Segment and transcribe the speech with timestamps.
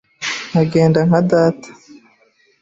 [0.49, 1.69] Nkagenda nka data